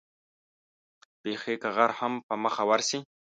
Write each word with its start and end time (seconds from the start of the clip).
بېخي 1.21 1.55
که 1.61 1.69
غر 1.75 1.91
هم 1.99 2.13
په 2.27 2.33
مخه 2.43 2.63
ورشي. 2.69 2.99